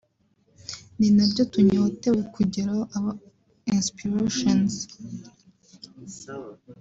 [0.97, 3.15] ni nabyo tunyotewe kugeraho (our
[3.79, 4.73] aspirations)